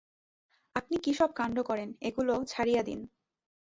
আপনি 0.75 0.95
কী 0.97 1.11
সব 1.13 1.29
কাণ্ড 1.33 1.57
করেন, 1.59 1.89
ওগুলা 2.07 2.35
ছাড়িয়া 2.47 2.81
দিন। 2.83 2.99